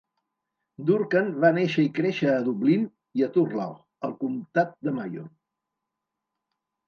[0.85, 2.87] Durcan va néixer i créixer a Dublín
[3.21, 3.75] i a Turlough,
[4.07, 5.27] al comptat de Mayo.